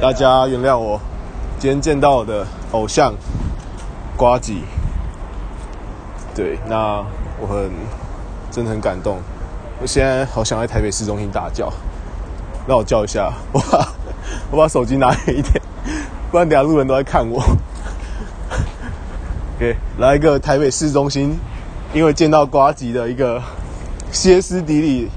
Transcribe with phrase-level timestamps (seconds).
[0.00, 1.00] 大家原谅我
[1.58, 3.12] 今天见到我的偶像
[4.16, 4.62] 瓜吉。
[6.34, 7.04] 对那
[7.40, 7.70] 我很
[8.48, 9.18] 真的很感动
[9.80, 11.72] 我现在好想在台北市中心大叫
[12.68, 13.88] 让我叫一下我把
[14.52, 15.60] 我把手机拿远一点
[16.30, 17.42] 不然等下路人都在看我。
[19.58, 21.36] 给来一个台北市中心
[21.92, 23.42] 因为见到瓜吉的一个
[24.12, 25.10] 歇斯底里。